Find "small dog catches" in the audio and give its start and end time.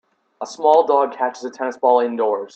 0.47-1.43